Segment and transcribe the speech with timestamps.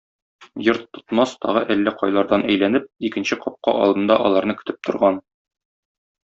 [0.67, 5.23] Йорт тотмас тагы әллә кайлардан әйләнеп, икенче капка алдында аларны көтеп торган.